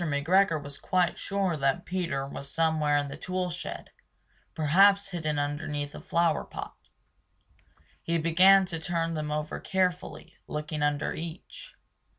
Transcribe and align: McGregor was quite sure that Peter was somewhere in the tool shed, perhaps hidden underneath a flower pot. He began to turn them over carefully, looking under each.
McGregor 0.03 0.59
was 0.59 0.79
quite 0.79 1.15
sure 1.19 1.55
that 1.55 1.85
Peter 1.85 2.25
was 2.25 2.49
somewhere 2.51 2.97
in 2.97 3.07
the 3.07 3.17
tool 3.17 3.51
shed, 3.51 3.91
perhaps 4.55 5.09
hidden 5.09 5.37
underneath 5.37 5.93
a 5.93 6.01
flower 6.01 6.43
pot. 6.43 6.75
He 8.01 8.17
began 8.17 8.65
to 8.65 8.79
turn 8.79 9.13
them 9.13 9.31
over 9.31 9.59
carefully, 9.59 10.37
looking 10.47 10.81
under 10.81 11.13
each. 11.13 11.75